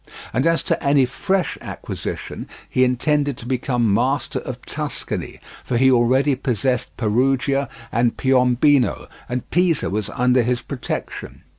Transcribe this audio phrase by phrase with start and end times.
[0.33, 5.91] And as to any fresh acquisition, he intended to become master of Tuscany, for he
[5.91, 11.43] already possessed Perugia and Piombino, and Pisa was under his protection.